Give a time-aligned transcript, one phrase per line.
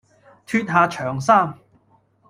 [0.47, 1.53] 脫下長衫，